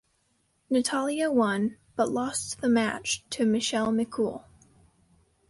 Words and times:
Natalya 0.71 1.29
won, 1.29 1.77
but 1.95 2.11
lost 2.11 2.59
the 2.61 2.67
match 2.67 3.23
to 3.29 3.45
Michelle 3.45 3.91
McCool. 3.93 4.45